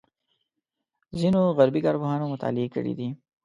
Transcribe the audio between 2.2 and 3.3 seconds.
مطالعې کړې دي.